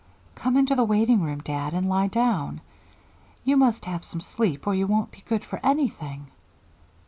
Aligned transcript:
"Come 0.33 0.57
into 0.57 0.73
the 0.73 0.83
waiting 0.83 1.21
room, 1.21 1.41
dad, 1.41 1.75
and 1.75 1.87
lie 1.87 2.07
down. 2.07 2.61
You 3.45 3.55
must 3.55 3.85
have 3.85 4.03
some 4.03 4.19
sleep 4.19 4.65
or 4.65 4.73
you 4.73 4.87
won't 4.87 5.11
be 5.11 5.23
good 5.27 5.45
for 5.45 5.59
anything." 5.63 6.25